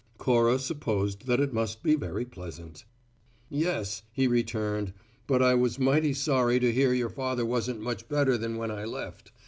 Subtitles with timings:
[0.17, 2.85] Cora supposed that it must be very pleasant.
[3.51, 4.93] "Yes," he returned.
[5.27, 8.83] "But I was mighty sorry to hear your father wasn't much better than when I
[8.83, 9.31] left.